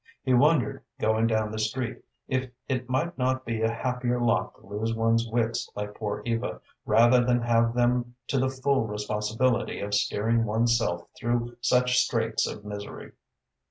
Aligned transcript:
He 0.23 0.33
wondered, 0.33 0.83
going 0.99 1.27
down 1.27 1.51
the 1.51 1.59
street, 1.59 2.03
if 2.27 2.49
it 2.67 2.89
might 2.89 3.19
not 3.19 3.45
be 3.45 3.61
a 3.61 3.69
happier 3.69 4.19
lot 4.19 4.55
to 4.55 4.65
lose 4.65 4.95
one's 4.95 5.27
wits 5.27 5.69
like 5.75 5.93
poor 5.93 6.23
Eva, 6.25 6.59
rather 6.87 7.23
than 7.23 7.41
have 7.43 7.75
them 7.75 8.15
to 8.25 8.39
the 8.39 8.49
full 8.49 8.87
responsibility 8.87 9.79
of 9.79 9.93
steering 9.93 10.43
one's 10.43 10.75
self 10.75 11.07
through 11.15 11.55
such 11.61 11.99
straits 11.99 12.47
of 12.47 12.65
misery. 12.65 13.11